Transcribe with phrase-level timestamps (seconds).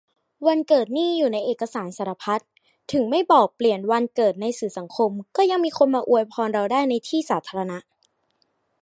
[0.47, 2.41] วันเกิดนี่อยู่ในเอกสารสารพัด
[2.91, 7.77] ถึงไม่บอก-เปลี่ยนวันเกิดในสื่อสังคม ก็ยังมีคนมาอวยพรเราได้ในที่สาธารณะ